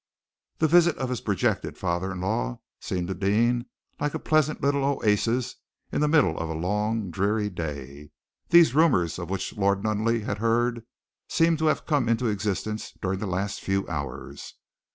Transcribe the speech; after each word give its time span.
The 0.57 0.67
visit 0.67 0.97
of 0.97 1.09
his 1.09 1.21
projected 1.21 1.77
father 1.77 2.11
in 2.11 2.21
law 2.21 2.59
seemed 2.79 3.07
to 3.09 3.13
Deane 3.13 3.67
like 3.99 4.15
a 4.15 4.19
pleasant 4.19 4.59
little 4.59 4.83
oasis 4.83 5.57
in 5.91 6.01
the 6.01 6.07
middle 6.07 6.35
of 6.39 6.49
a 6.49 6.55
long, 6.55 7.11
dreary 7.11 7.51
day. 7.51 8.09
These 8.49 8.73
rumors 8.73 9.19
of 9.19 9.29
which 9.29 9.55
Lord 9.55 9.83
Nunneley 9.83 10.21
had 10.23 10.39
heard 10.39 10.83
seemed 11.29 11.59
to 11.59 11.67
have 11.67 11.85
come 11.85 12.09
into 12.09 12.25
existence 12.29 12.93
during 12.99 13.19
the 13.19 13.27
last 13.27 13.61
few 13.61 13.87
hours. 13.87 14.55